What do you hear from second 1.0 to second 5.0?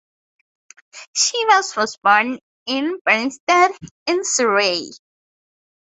Shivas was born in Banstead in Surrey.